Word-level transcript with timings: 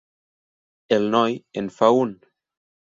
El 0.97 1.07
noi 1.17 1.39
en 1.63 1.71
fa 1.79 1.95
un. 2.03 2.19